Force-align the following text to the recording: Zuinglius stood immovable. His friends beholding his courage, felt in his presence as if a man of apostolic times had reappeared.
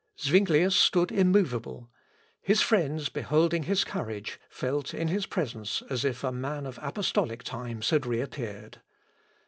Zuinglius 0.19 0.75
stood 0.75 1.11
immovable. 1.11 1.91
His 2.41 2.59
friends 2.59 3.07
beholding 3.09 3.61
his 3.65 3.83
courage, 3.83 4.39
felt 4.49 4.95
in 4.95 5.09
his 5.09 5.27
presence 5.27 5.83
as 5.91 6.03
if 6.03 6.23
a 6.23 6.31
man 6.31 6.65
of 6.65 6.79
apostolic 6.81 7.43
times 7.43 7.91
had 7.91 8.07
reappeared. 8.07 8.81